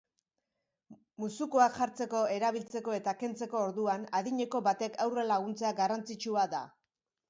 Musukoak 1.23 1.75
jartzeko, 1.83 2.23
erabiltzeko 2.37 2.97
eta 3.03 3.15
kentzeko 3.21 3.63
orduan 3.69 4.11
adineko 4.23 4.67
batek 4.73 5.01
haurra 5.07 5.31
laguntzea 5.35 5.79
garrantzitsua 5.83 6.53
da. 6.61 6.69